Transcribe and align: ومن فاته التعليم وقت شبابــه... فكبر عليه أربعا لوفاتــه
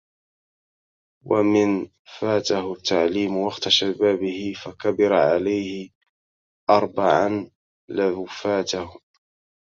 ومن 1.29 1.69
فاته 2.19 2.73
التعليم 2.77 3.37
وقت 3.37 3.69
شبابــه... 3.69 4.53
فكبر 4.53 5.13
عليه 5.13 5.89
أربعا 6.69 7.49
لوفاتــه 7.89 8.89